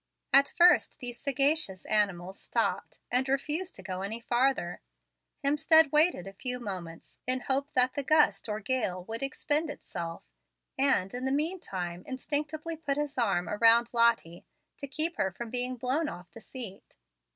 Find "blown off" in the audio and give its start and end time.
15.75-16.31